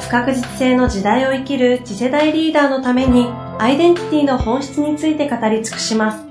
[0.00, 3.26] 不確実性の時代を生きる次世代リーダーのために
[3.58, 6.24] アイデンティティの本質について語り尽くします。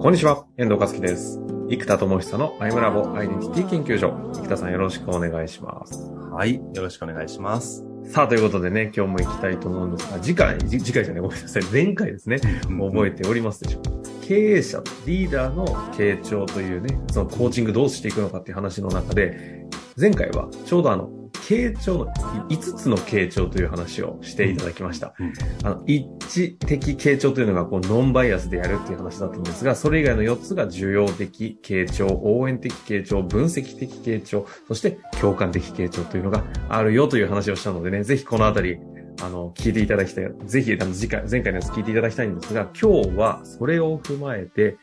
[0.00, 1.40] こんにちは、遠藤和樹です。
[1.70, 4.12] 生田智久のアイムラボアイデンティティ研究所。
[4.34, 6.10] 生田さんよろしくお願いします。
[6.32, 7.86] はい、よろしくお願いします。
[8.06, 14.03] さあ、ということでね、今日も行きたいと思うんですが、次回、次回じゃない、ごめんなさい、前回ですね、覚えておりますでしょうか？
[14.26, 19.66] 経営者、リーダーの傾聴というね、そのコーチングどうしていくのかっていう話の中で、
[19.98, 21.10] 前回はちょうどあの、
[21.46, 22.12] 傾聴の、
[22.48, 25.14] 5つの傾聴という話をしていただきました。
[25.18, 38.78] うん、あの、一致的傾聴というのがこうノンバイアスでやるっていう話だったんですが、それ以外の4つが需要的傾聴、応援的傾聴、分析的傾聴、そして共感的傾聴というのがあるよという話をしたのでね、ぜひこのあたり、
[39.22, 40.32] あの、聞いていただきたい。
[40.46, 44.76] ぜひ、あの、次回、前回のやつ聞いていただきたいんですが、今日はそれを踏まえて、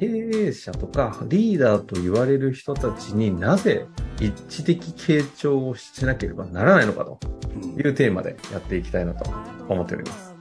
[0.00, 3.86] 経営者とかリーダーと言われる人たちになぜ
[4.18, 7.18] 一致的傾聴をしなければならないのかと
[7.78, 9.30] いうテーマでやっていきたいなと
[9.68, 10.34] 思っております。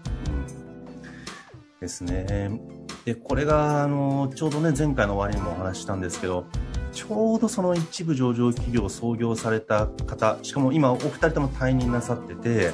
[1.82, 2.62] ですね。
[3.04, 6.46] で、これが、あの、ちょうどね、前回の終わりにもお話ししたんですけど、
[6.92, 12.72] ちょうどその一部上場企業を創業された方、しかも今お二人とも退任なさってて、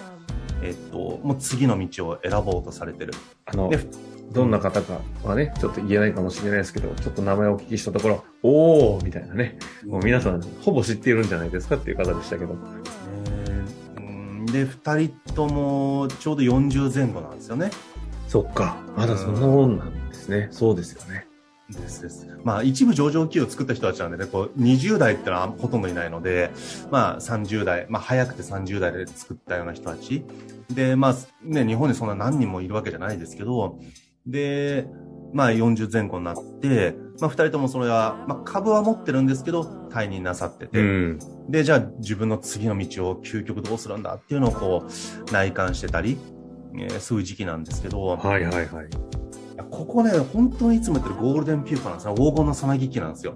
[0.62, 3.14] えっと、もう次の道を選ぼうとされてる。
[3.46, 3.72] あの、
[4.32, 12.56] どんな方かはね、ちょっと言えないかもしれないですけど、ちょっと名前をお聞きしたところ、おーみたいなね、もう皆さんほぼ知っているんじゃないですかっていう方でしたけど。
[14.52, 17.72] で、二人ともちょうど40前後なんですよね。
[18.28, 18.78] そっか。
[18.96, 20.48] まだそんなもんなんですね。
[20.52, 21.28] そうですよね。
[21.70, 22.28] ですです。
[22.44, 26.52] まあ、一部上場企業を作った人たちなんでね、こう、20代ってのはほとんどいないので、
[26.92, 30.26] まあ、30代、まあ、早くて30代で作ったような人たち。
[30.70, 33.80] で、まあ、ね、日本にそんな何人もいるわけじゃないですけど、
[34.28, 34.88] で、
[35.34, 39.62] まあ40前後になって、まあ二人ともそれは、まあ株は持ってるんですけど、
[39.92, 46.18] 退任なさってて、うん、で、じゃあ自分の次の道を究極どうするんだっていうのをこう、内観してたり、
[46.78, 48.90] えー、そういう時期なんですけど、はいはいはい。
[49.76, 52.16] ここね、本当にいつも言ってるゴールデンピューパーなんですね。
[52.16, 53.36] 黄金のさなぎ期なんですよ。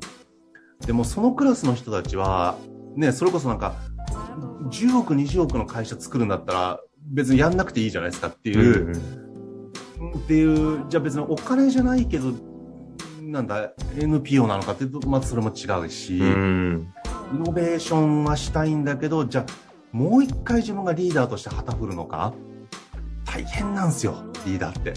[0.86, 2.56] でもそのクラスの人たちは、
[2.96, 3.76] ね、それこそなんか、
[4.70, 6.80] 10億、20億の会社作るんだったら、
[7.12, 12.32] 別にやんなくていいじゃないですかっていう、うんうんっていう、じゃあ別にお金じゃないけど、
[13.22, 19.46] なんだ、NPO なのかっていうと、まずそれも違うし、イノベーションはしたいんだけど、じゃあ
[19.92, 22.34] もう一回自分がリーダーとして旗振るのか？
[23.26, 24.94] 大変なんですよ、リーダーって。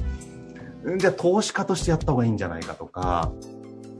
[0.98, 3.32] じゃあ投資家としてやった方がいいんじゃないかとか、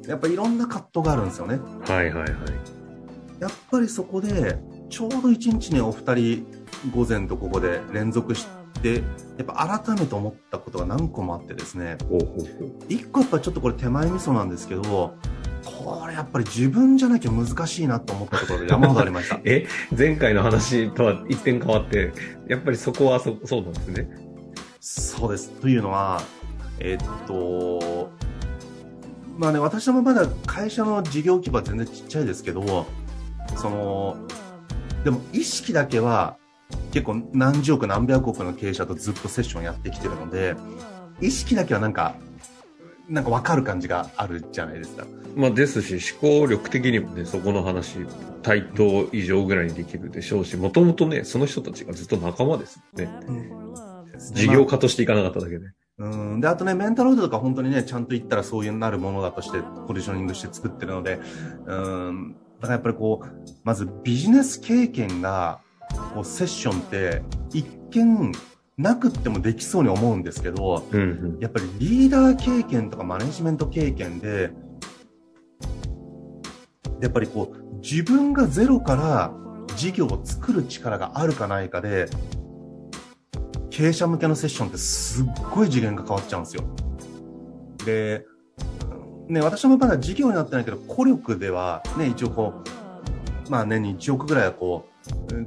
[0.06, 1.60] やっぱいろんな葛藤があるんですよね。
[1.87, 2.31] はいはいはい。
[3.41, 6.47] やっぱりそこで、ちょうど一日にお二人、
[6.94, 8.97] 午前と午後で連続して、で
[9.38, 11.97] やっぱ改めて思ったことが何個もあってですね。
[12.88, 14.82] 一個やっぱちょっとこれ手前味噌なんですけど
[15.64, 19.41] これやっぱり自分じゃなきゃ難しいなと思ったことで山ほどありました。
[19.44, 19.66] え
[19.97, 22.12] 前回の話とは一点変わって
[22.49, 24.09] やっぱりそこはそそうなんですね。
[24.81, 25.50] そうです。
[25.50, 26.20] というのは
[26.78, 28.10] えっと
[29.36, 32.86] まあね私もまだ会社の事業規模は全然ちっちゃいですけど
[33.56, 34.16] その
[35.04, 36.36] でも意識だけは
[36.92, 40.54] 結構何十億何百億の経営者とずっとセッションやってきてるので
[41.20, 42.14] 意識だけはなんか
[43.08, 45.06] なんか分かる感じがあるじゃないですか。
[45.34, 47.96] まあ、ですし思考力的にもねそこの話
[48.42, 53.74] 対等以上ぐらいにできるでしょうしもともとねその人たちがずっと仲間ですね、うん、
[54.34, 55.66] 事業家としていかなかっただけで。
[56.02, 56.40] うん。
[56.40, 61.20] であとね、メンタルロードとか本当にね、ちゃんと言ったらそういうなるものだとしてポジショニングして作ってるので、
[61.66, 61.75] う
[62.10, 65.60] ん、だからやっぱりこう、まずビジネス経験が
[66.14, 67.22] こうセッションって
[67.52, 68.32] 一見
[68.76, 74.50] なくってもできそうに思うんですけど、うんうん、やっぱりリーダー経験とかマネジメント経験で
[77.00, 79.32] やっぱりこう自分がゼロから
[79.76, 82.08] 事業を作る力があるかないかで
[83.72, 86.64] 経営者向けのセッションってすっごい次元が変わっちゃうんですよ。
[87.86, 88.26] で、
[89.28, 92.62] ね、私もまだ事業になってないけど、孤力では、ね、一応こ
[93.48, 94.88] う、まあ年に1億ぐらいはこ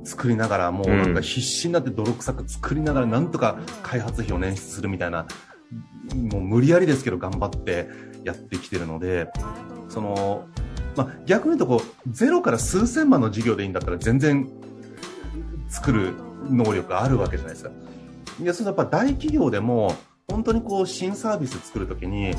[0.03, 5.27] う、作りながら、もうなんか必死になって泥臭く作りながら、なんとか開発費を捻出するみたいな、
[6.15, 7.87] もう無理やりですけど頑張って
[8.23, 9.29] やってきてるので、
[9.87, 10.45] その、
[10.95, 14.49] まあ、逆に言うとこう、ゼロから数千万の事業でいいんだったら全然
[15.69, 16.13] 作る
[16.49, 17.71] 能力があるわけじゃないですか。
[18.41, 19.95] いや、それやっぱ大企業でも、
[20.27, 22.33] 本当にこう、新サービス作るときに、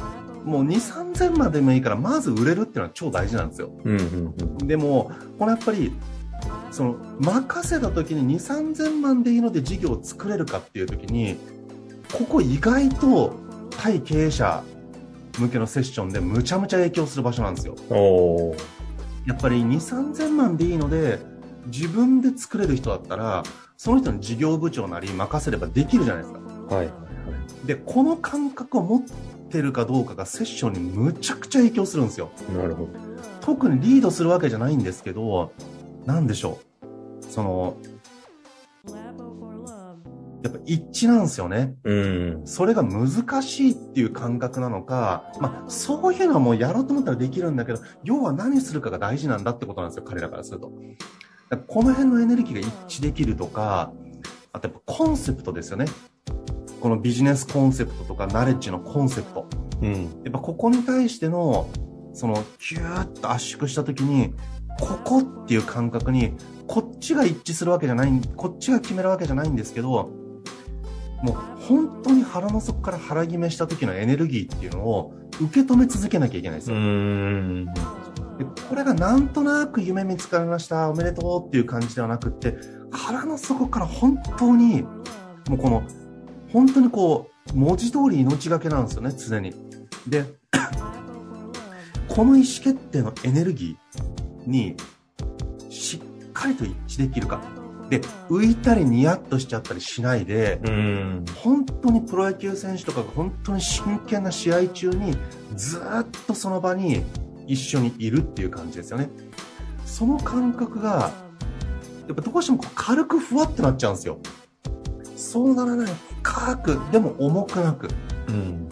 [0.44, 3.70] もう2、3000万でもいいから、まず売れるっていうのは超大事なんですよ。
[3.84, 4.66] うんうんうん。
[4.66, 5.92] でも、これやっぱり、
[6.70, 11.36] その、任せた時に2、3000万でいいので事業を作れるかっていう時に、
[12.12, 13.34] ここ意外と
[13.70, 14.62] 対経営者
[15.38, 17.74] 向けのセッションでむちゃむちゃ影響する場所なんですよ。
[19.26, 21.18] やっぱり2、3000万でいいので、
[21.66, 23.42] 自分で作れる人だったら、
[23.76, 26.40] その人の事業部長なり任せればできるじゃないですか。
[26.74, 26.90] はい。
[27.66, 29.02] で、この感覚を持っ
[29.50, 32.30] てるかどうかがセッションにむちゃくちゃ影響するんですよ。
[32.56, 32.90] なるほど。
[33.40, 35.52] 特にリードするわけじゃないんですけど、
[36.04, 37.24] なんでしょう？
[37.24, 37.76] その、
[40.42, 41.74] やっぱ一致なんですよね。
[41.84, 42.42] うん。
[42.44, 50.72] それが難しいっていう感覚なのか、まあ、そういうのはもうやろうと思ったらできるんだけど、要は何するかが大事なんだってことなんですよ、彼らからすると。
[51.68, 53.92] この辺のエネルギーが一致できるとか、
[54.52, 55.86] あとやっぱコンセプトですよね。
[56.80, 59.46] このビジネスコンセプトとかナレッジのコンセプト。
[59.82, 59.92] うん。
[60.24, 61.68] やっぱここに対しての、
[62.14, 64.32] その、キューッと圧縮したときに、
[64.80, 66.32] ここっていう感覚に、
[66.66, 70.10] こっちが一致するわけじゃない、こっちが決めるわけじゃないんですけど、
[71.22, 76.80] もう本当に腹の底から腹決めした時のエネルギーっていうのを受け止め続けなきゃいけないんですうよ。
[78.44, 82.56] これがなんとなく夢見つかりました、おめでとうっていう感じではなくって、
[82.90, 85.82] 腹の底から本当に、もうこの、
[86.52, 89.54] 本当にこう、文字通り命がけなんですよね、常に。
[90.06, 90.24] で、
[92.08, 94.76] この意思決定のエネルギーに、
[95.70, 97.40] しっかりと一致できるか。
[97.88, 101.24] で、浮いたりニヤッとしちゃったりしないで、うん。
[101.36, 105.16] 本当にプロ野球選手とかが本当に真剣な試合中に
[105.54, 107.04] ずーっとその場に
[107.46, 109.08] 一緒にいるっていう感じですよね。
[109.84, 111.12] その感覚が、
[112.06, 114.18] やっぱどうしても軽くふわってなっちゃうんですよ。
[115.16, 115.86] そうならない。
[116.22, 117.88] 深く、でも重くなく。
[118.28, 118.68] うん。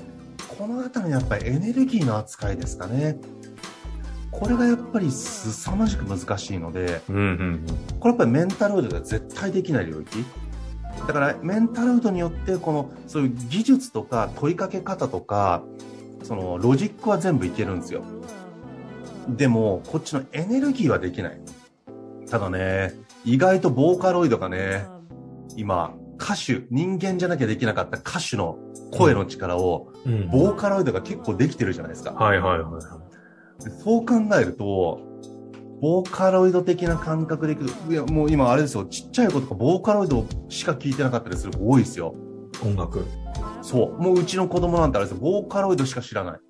[0.58, 3.18] このあたりのやっぱりエネルギーの扱いですかね。
[4.30, 7.16] これがやっぱり凄まじく難しいので、うん。
[7.16, 7.66] うん。
[8.00, 10.24] これやっぱりメンタルウードでは絶対できない領域。
[11.06, 15.62] だからメンタルウードによってこのそういう技術とか問いかけ方とか
[16.22, 18.02] そのロジックは全部いけるんですよ。
[19.28, 21.40] でもこっちのエネルギーはできない。
[22.30, 22.92] ただね、
[23.24, 24.86] 意外とボーカロイドがね、
[25.56, 28.58] 今歌手、人間じゃなきゃできなかった歌手の
[28.92, 30.28] 声の力をうん。
[30.30, 32.12] ボーカロイドが結構できてるじゃないですか。
[32.12, 32.82] はいはいはい
[33.82, 35.00] そう考えると、
[35.80, 42.14] ボーカロイド的な感覚でいくと、いや、もう今あれですよ、ちっちゃい子とかボーカロイドしか聞いてなかったりする子多いですよ。
[42.62, 42.66] い。
[42.66, 43.04] 音楽。
[43.62, 44.02] そう。
[44.02, 46.40] もううちの子供なんてあれですよ、ボーカロイドしか知らない。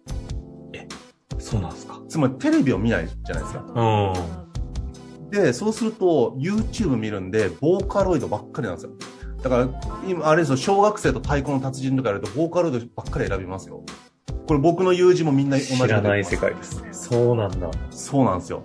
[1.45, 2.01] そうなんですか。
[2.09, 3.65] つまりテレビを見ないじゃないですか。
[3.75, 5.31] うん。
[5.31, 8.93] で、そうすると YouTube 見るんで、ボーカロイドばっかりなんですよ。
[9.43, 9.69] だから、
[10.09, 13.85] 今、あれですよ、小学生と太鼓の達人とかやると、ボーカロイドばっかり選びますよ。
[14.47, 16.89] これ僕の友人もみんな同じ知らない世界ですね。
[16.93, 17.71] そうなんだ。
[17.91, 18.63] そうなんですよ。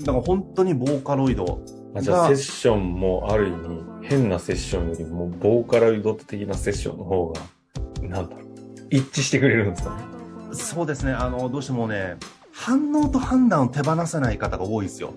[0.00, 1.60] だから本当にボーカロイド
[1.94, 7.40] あじゃあセッションもある意味、変なセッションよりも、ボーカロイド的なセッションの方が、
[8.02, 8.44] なんだろう、
[8.90, 10.13] 一致してくれるんですかね。
[10.54, 12.16] そうですね、あの、どうしてもね、
[12.52, 15.12] 反応と判断を手放せない方が多いですよ。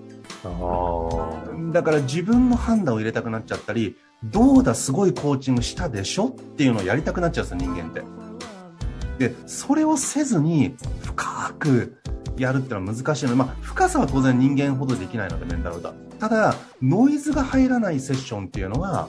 [1.72, 9.28] だから自分の判断を入れたくなっちゃったり、どうだ、すごいコーチングしたでしょっていうのをやりたくなっちゃうんですよ、人間って。
[9.28, 11.96] で、それをせずに、深く
[12.36, 15.92] やるっていうのは難しいので、まあ、深さは当然人間ほどできないので、メンタルだ。
[16.18, 19.08] ただ、ノイズが入らないセッションっていうのは、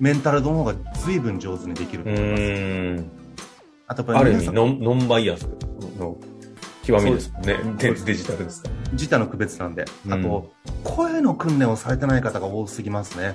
[0.00, 3.15] メンタルの方が随分上手にできるとう思います。
[3.88, 5.48] あとある意味ノン、ノンバイアス
[5.98, 6.16] の
[6.82, 7.56] 極みですもんね。
[7.78, 9.84] デデジタルですか自他の区別なんで。
[10.06, 10.52] うんあと、
[10.84, 13.34] 声の訓練をされてない方が多すぎますね。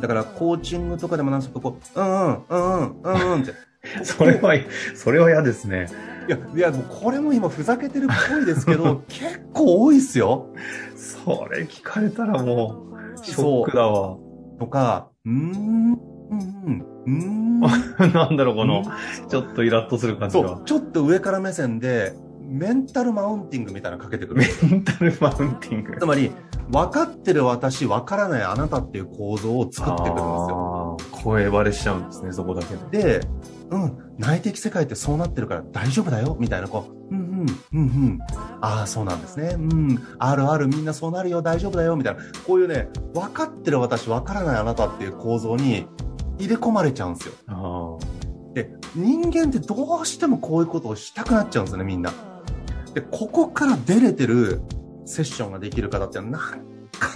[0.00, 3.52] だから、コーチングとかでもなんすかこう、うんうん、うんうん、うんうんって。
[3.52, 3.72] あ。
[4.04, 4.54] それは、
[4.94, 5.88] それは嫌ですね。
[6.28, 10.46] いや、いや、もうこれも今ふざけてるっぽいですけど、 結構多いっすよ。
[10.96, 12.86] それ聞かれたらも
[13.16, 14.16] う、ショックだわ。
[14.58, 17.60] とか、うーん、うん、うん、うーん。
[18.12, 18.82] なんだろう、この、
[19.28, 20.64] ちょっとイラッとする感じはそう、。
[20.64, 24.76] ちょっと上から目線で、メンタルマウンティングみたいなのかけてくるメ。
[24.76, 25.96] ンタルマウンティング。
[25.98, 26.30] つまり、
[26.70, 30.96] 分かってる私、分からないあなたっていう構造を作ってくるんですよ。
[31.10, 33.20] 声バレしちゃうんですね、そこだけで。
[33.20, 33.20] で、
[33.70, 38.18] うん、内的世界ってそうなってるから大丈夫だよ、みたいな、こう、うんうん、うんうん、
[38.60, 45.86] ああ、そうなんですね、うん、あるある、みんなそうなるよ、大丈夫だよ、みたいな、こういうね、分かってる私、分からないあなたっていう構造に
[46.38, 47.34] 入れ込まれちゃうんですよ。
[47.48, 47.98] あ
[48.54, 52.12] で、人間ってどうしてもこういうことをしたくなっちゃうんですよね、みんな。
[52.94, 54.60] で、ここから出れてる
[55.06, 56.58] セッションができる方ってなか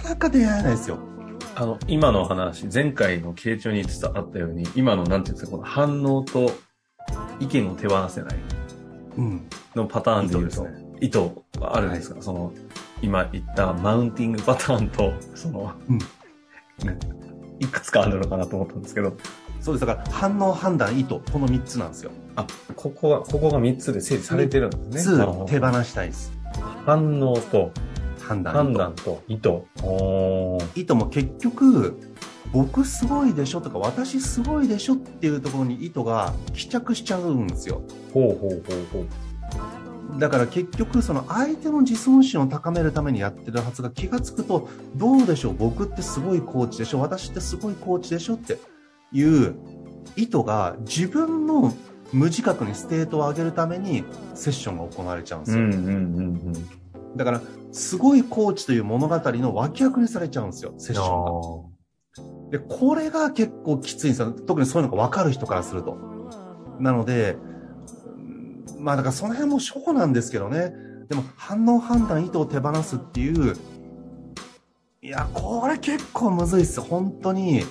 [0.03, 0.97] なか出会えないですよ。
[1.55, 6.51] あの、今の話、前回の傾聴に伝わったように、今の、なんていうんですか、この反応と
[7.39, 8.35] 意見を手放せない
[9.17, 9.47] うん。
[9.75, 12.53] のパターンで言うと、意図です意図があるんですか、その、
[13.01, 15.99] 今言ったマウンティングパターンと、その、うん
[17.59, 19.13] いくつかあるのかなと思ったんですけど、
[19.61, 19.85] そうです。
[19.85, 22.11] だから、反応、判断、意図、この3つなんですよ。
[22.35, 22.45] あ、
[22.75, 25.17] ここが、ここが3つで整理されてるんですね。
[25.17, 26.31] なるほどつ手放したいです。
[26.85, 27.71] 反応と、
[28.21, 29.49] 判断、判断と意図。
[30.75, 31.97] 意図も結局、
[32.51, 37.81] 僕すごいでしょとか、私すごいでしょっていうところに意図が帰着しちゃうんですよ。
[38.13, 39.05] ほうほうほうほう。
[40.19, 45.53] だから結局、その相手の自尊心を高めるためにやってるはずが気がつくと、どうでしょう？
[45.53, 46.99] 僕ってすごいコーチでしょ？
[46.99, 48.35] 私ってすごいコーチでしょ？
[48.35, 48.57] って
[49.11, 49.55] いう
[50.15, 51.73] 意図が自分の
[52.13, 55.63] 無自覚にステートを上げるためにセッションが行われちゃうんですよ。
[55.65, 55.93] うんうんうんう
[57.11, 57.17] ん。
[57.17, 61.67] だから、すごいコーチという物語の脇役にされちゃうんですよ、セッショ
[62.23, 62.57] ンが。
[62.57, 64.31] で、これが結構きついんですよ。
[64.31, 65.97] 特にそういうのが分かる人からすると。
[66.79, 67.37] なので、
[68.79, 70.73] まあだからその辺も初歩なんですけどね。
[71.09, 73.55] でも反応判断意図を手放すっていう、
[75.01, 76.81] いや、これ結構むずいっす。
[76.81, 77.63] 本当に、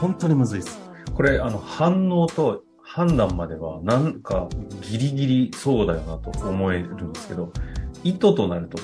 [0.00, 0.80] 本当にむずいっす。
[1.14, 4.48] これ、あの、反応と判断までは、なんか、
[4.82, 7.52] ギリギリそうだよなと思えるんですけど、
[8.02, 8.78] 意図となると、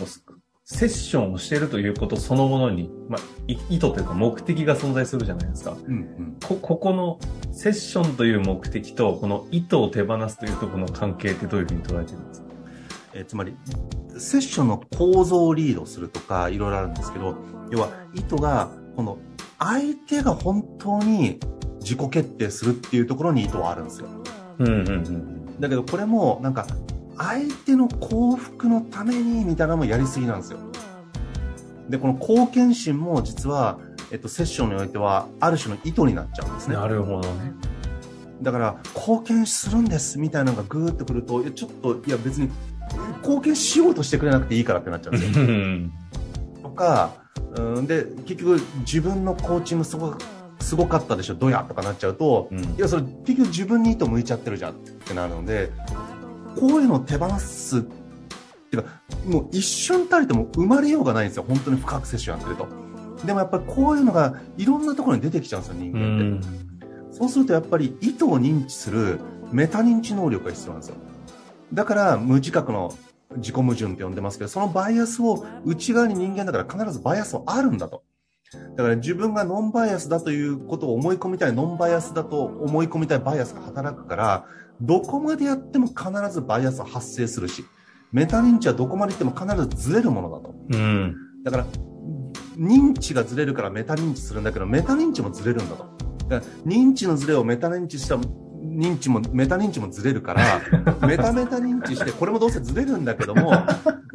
[0.68, 5.76] セッションをしているということそのものに、まあ、い意図というか目的が存在するじゃないですか。
[5.80, 6.36] うんうん。
[6.44, 7.20] こ、ここの
[7.52, 12.46] セッションという目的と、この意図を手放すというところの関係ってどういうふうに捉えてるんですか？
[13.14, 13.54] えーつまり、
[14.18, 17.36] セッションの構造をリードするとか、いろいろあるんですけど、
[17.70, 19.18] 要は、意図が、この、
[19.60, 21.38] 相手が本当に
[21.78, 24.08] 自己決定するっていうところに意図はあるんですよ。
[24.58, 25.60] うんうんうん。
[25.60, 26.66] だけど、これも、なんか、
[27.18, 30.58] 相手の幸福のために、みたいなのもやりすぎなんですよ。
[31.88, 33.78] で、この貢献心も実は、
[34.10, 36.76] えっと、セッションにおいては、ある種の意図になっちゃうんですね。
[36.76, 37.52] なるほどね。
[38.42, 42.50] だから、貢献するんです、みたいなのがぐーっとくると、いや、ちょっと、いや、別に、
[43.22, 45.44] 貢献しようとしてくれなくていいからってなっちゃうんですよ。
[45.44, 45.92] うん。
[46.62, 47.10] とか、
[47.56, 50.14] うん、で、結局自分のコーチングすご
[50.60, 55.70] すごかったでしょ、どやとかなっちゃうと、うんいや、それ結局自分に意図向いちゃってるじゃんってなるので、
[56.58, 58.88] こういうのを手放すっていうか、
[59.26, 62.68] もう一瞬たりとも生まれようがないんですよ、本当に深くセッションやってると。
[63.26, 66.48] でもやっぱりこういうのがいろんなところに出てきちゃうんですよ、人う間って。
[66.48, 67.12] ん。
[67.12, 69.20] そうするとやっぱり意図を認知する
[69.52, 70.96] メタ認知能力が必要なんですよ。
[71.72, 72.92] だから無自覚の
[73.36, 78.04] 自己矛盾って呼んでますけど、そのバイアスを内側に人間だから必ずバイアスはあるんだと。
[78.76, 84.44] だから自分がノンバイアスだということを思い込みたい、ノンバイアスだと思い込みたいバイアスが働くから、
[84.80, 87.64] どこまでやっても必ずバイアスは発生するし、
[88.12, 90.54] メタ認知はどこまで行っても必ずずれるものだと。
[90.70, 91.16] うん。
[91.44, 91.66] だから、
[92.56, 95.84] 認知がずれるからメタ認知するんだけど、メタ認知もずれるんだと。
[96.28, 100.60] だから認知のずれをメタ認知した認知も、メタ認知もずれるから、
[101.06, 103.52] メタメタ認知して、これもどうせずれるんだけども、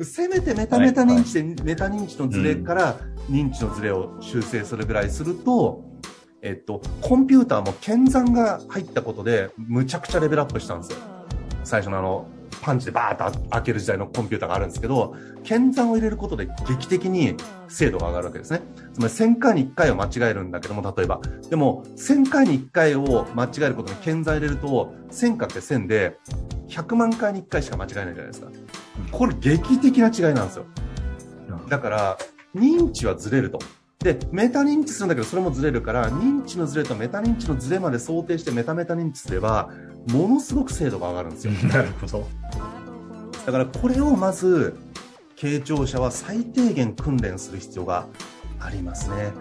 [0.04, 2.96] せめてメタメタ認知で、メタ認知のずれから
[3.30, 5.91] 認知のずれを修正するぐらいすると、
[6.42, 10.98] えっと、コンピューターも検算が入ったことで、むちゃくちゃレベルアップしたんですよ。
[11.64, 12.28] 最初のあの、
[12.62, 17.36] パンチでバーッと開ける時代のコンピューターがあるんですけど、検算を入れることで劇的に
[17.68, 18.62] 精度が上がるわけですね。
[18.94, 21.20] つまり1000回に1回を間違えるんだけども、例えば。
[21.50, 26.18] でも、1000回に1回を間違えることに検算入れると、1000かけ1000で、
[26.70, 28.48] 100万回に1回しか間違えないじゃないですか。
[29.12, 30.66] これ劇的な違いなんですよ。
[31.70, 32.18] だから、
[32.56, 33.60] 認知はずれると。
[34.04, 39.70] で、メタ認知するんだけど、それもずれるから、認知のずれとメタ認知のずれまで想定してメタメタ認知すれば、
[40.12, 41.54] ものすごく精度が上がるんですよ。
[41.70, 42.28] なるほど。
[43.46, 44.76] だからこれをまず、
[45.36, 48.08] 傾聴者は最低限訓練する必要が
[48.60, 49.34] ありますね。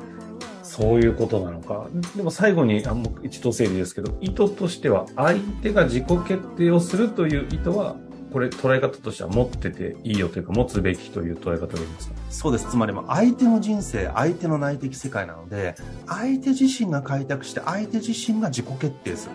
[0.62, 1.88] そういうことなのか。
[2.14, 7.96] でも最後に、あもう一度整理ですけど、意図としては、相手が自己決定をするという意図は、
[8.32, 12.14] これ捉え方としては持ってていいよというか、持つべきという捉え方でいいんですか？
[12.30, 12.70] そうです。
[12.70, 15.74] つまり相手の人生、相手の内的世界なので、
[16.06, 19.34] 相手自身が開拓して、相手自身が自己決定する。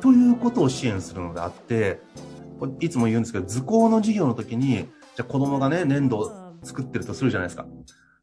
[0.00, 2.00] ということを支援するのであって、
[2.80, 7.66] いつも言うんですけど、図工の授業の時に、じゃあ子供がね、粘土を作ってるとするじゃないですか。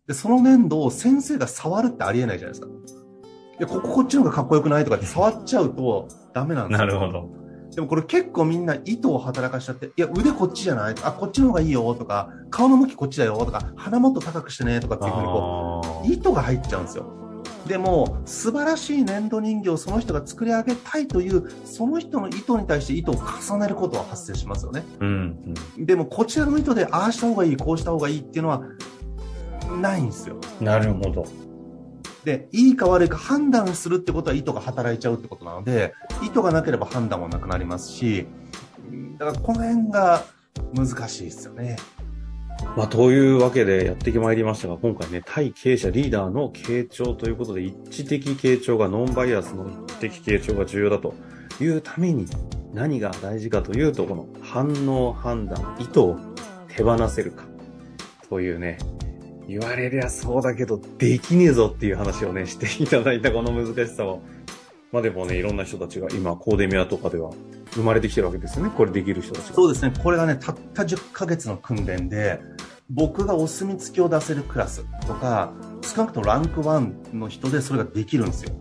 [0.08, 2.68] で、その粘土を先生が触るってありえないじゃないですか。
[2.68, 6.86] いや、こここっちの方がかっこよくないとかって触っちゃうとダメなんですよ。
[6.86, 7.45] なるほど。
[7.76, 10.96] でもこれ結構みんな意図を働かしちゃって、いや、腕こっちじゃない？
[11.04, 17.06] あ、こっちの方がいいよとか、顔の向きこっちだよとか、鼻もっと高くしてねとかっていうふうにこあう、意図が入っちゃうんですよ。
[17.68, 24.84] でも、素晴らしい粘土人形をその人が作り上げたいという、その人の意図に対して意図を重ねることは発生しますよね。
[25.00, 25.54] うん。
[25.78, 28.62] でも、こちらの意図で、ああした方がいい、こうした方がいいっていうのは、
[29.82, 30.38] ないんですよ。
[30.62, 31.26] なるほど。
[32.26, 38.28] で、いいか悪いか判断するってことは意図が働いちゃうってことなので、意図がなければ判断もなくなりますし、
[39.20, 40.24] だからこの辺が
[40.74, 41.78] 難しいですよね。
[42.76, 51.14] まあ、というわけでやってきまいりましたが、今回ね、対経営者リーダーの傾聴ということで、一致的傾聴が、ノンバイアスの一致的傾聴が重要だと
[51.62, 52.26] いうために、
[52.74, 56.18] 何が大事かというと、この反応、判断、意図を
[56.70, 57.46] 手放せるか、
[58.30, 58.80] というね、
[59.48, 64.22] 言われりゃそうだけど、できねえぞっていう話をね、していただいたこの難しさを、
[64.92, 67.32] まあでもね、いろんな人たちが今、コーデミアとかでは
[67.74, 68.72] 生まれてきてるわけですよね。
[68.76, 69.56] これできる人たちが。
[69.56, 69.94] そうですね。
[70.02, 72.40] これがね、たった10ヶ月の訓練で、
[72.90, 78.52] 僕がお墨付きを出せるクラスとか、少なくともランク1の人でそれができるんですよ。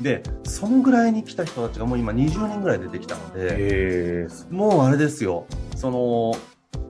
[0.00, 5.46] で、そのぐらいに来た人たちがもう今20人ぐらい出てきたので、えー、もうあれですよ。
[5.76, 6.34] その、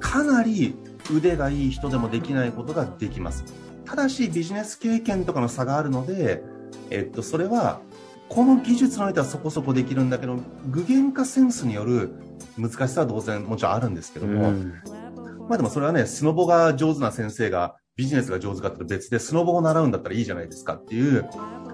[0.01, 0.75] かなり
[1.11, 3.45] 腕がいい人でもできないことができます。
[3.85, 6.43] ただし、ビジネス経験とかの差があるので、
[6.91, 7.81] えっと、それは、
[8.29, 10.39] この技術においてはそこそこできるんだけど、
[10.71, 12.15] 具現化センスによる
[12.57, 14.75] 難しさは当然もちろんあるんですけども、うん
[15.49, 21.29] まあでもそれはね、スノボが上手な先生がビジネスが上手かって別で、スノボを習うんだったらいいじゃないですかっていう、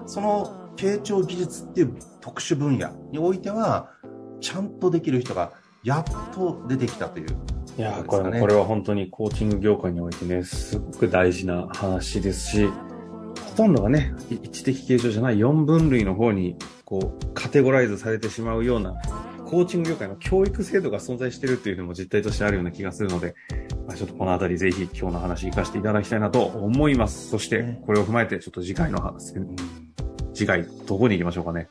[0.05, 3.91] その傾聴技術っていう特殊分野においては、
[4.41, 7.37] ちゃんとできる人がやっと出てきたという。
[7.77, 18.95] いやこれもこれは本当にコーチング業界においてね、すごく大事な話ですし、ほとんどがね、い一的形状じゃない4分類の方に、こう、カテゴライズされてしまうような、
[19.45, 23.35] コーチング業界の教育制度が存在しているっていうのも実態としてあるような気がするので、
[23.87, 27.29] まあ、ちょっとこのあたりぜひ今日の話活かしていただきたいなと思います。
[27.29, 29.55] そしてね、これを踏まえてちょっと次回の話、うん
[30.31, 31.67] 次回どこに行きましょうかね。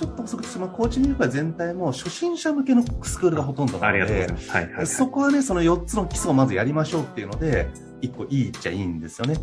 [0.00, 4.12] まあちょっと補足して、まあコーチング全体も初心者向けのスクールがほとんどなありので。
[4.12, 4.86] はいはい、はい。
[4.86, 7.68] そこはね、その4つの基礎をまずやりましょうっていうので、
[8.02, 9.36] 1個いいっちゃいいんですよね。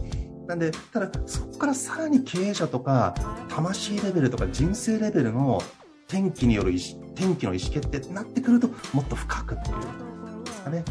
[0.47, 3.13] なんで、ただ、そこからさらに経営者とか、
[3.49, 5.61] 魂レベルとか人生レベルの
[6.07, 10.83] 天気による意思、天気の意思決定ってなってくると、もっと深くっていうですかね。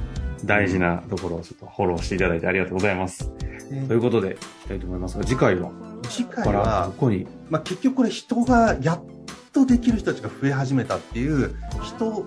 [0.45, 3.33] 大事なところをちょっとフォローしていただいてありがとうございます。
[3.71, 5.71] でということで、いきたいと思いますが、次回は、
[6.09, 9.16] 次回はど、こにまあ、結局これ人がやっ
[9.57, 12.27] とできる人たちが増え始めたっていう人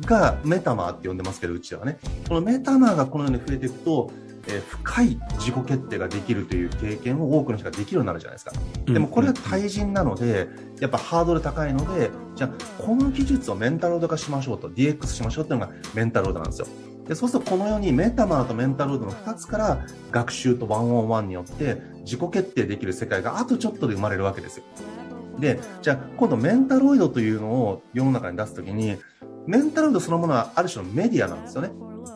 [0.00, 1.98] がメタマーって呼んでますけどうちはね。
[2.28, 4.10] このメタマーがこのように増えていくと、
[4.48, 8.52] えー深い自己決定ができるという経験を多くの人ができるようになるじゃないですか。
[8.86, 10.48] でもこれは対人なので
[10.80, 16.68] やっぱハードル高いのでじゃあこの技術をメンタルロード化しましょうと DX しましょうっていうのがメンタルロードなんですよ。
[17.08, 24.64] でそうするとこのようにメタマーとメンタルロードの2つから学習とワンオンワンによって自己決定できる世界があとちょっとで生まれるわけですよ
[25.38, 28.96] で、じゃあ今度メンタロイドというのを世の中に出すときに、
[29.46, 31.70] メンタロイドそのものはある種のメディアなんですよね。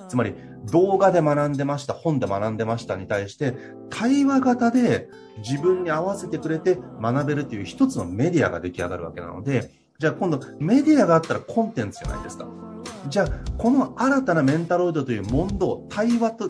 [0.09, 0.35] つまり
[0.70, 3.54] 動画で学んでました、本で学んでましたに対して、
[3.88, 12.48] 対話型で自分に合わせてくれて学べるという一つのメディアが出来上がるわけなので、じゃあ今度メディアがあったらコンテンツじゃないですか。
[13.09, 13.28] じゃあ
[13.59, 16.48] この新たなメンタロイドという問答、対話と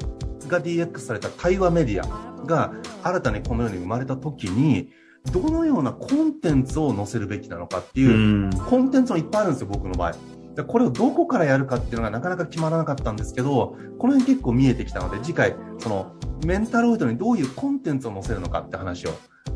[0.48, 4.90] が DX された対話メディアが新たにこの世に生まれた時に、
[5.32, 8.50] どのようなコンテンツを載せるべきなのかっていう、うん。
[8.50, 10.14] コンテンツもいっぱいあるんですよ、僕の場合。
[10.54, 16.12] でこれをどこからやるかっていうのがなかなか決まらなかったんですけど、この辺結構見えてきたので、次回、その、
[16.44, 19.10] メンタロイドにどういうコンテンツを載せるのかって話を、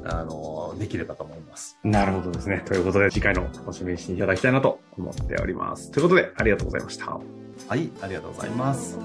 [0.04, 1.78] あの、できればと思います。
[1.82, 2.62] なるほどですね。
[2.64, 5.90] ということで、次回の楽しみにしていただきたいなと思っております。
[5.90, 7.06] ということで、ありがとうございました。
[7.06, 8.98] はい、ありがとうございます。